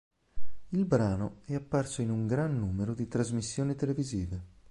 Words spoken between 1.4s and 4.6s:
è apparso in un gran numero di trasmissioni televisive.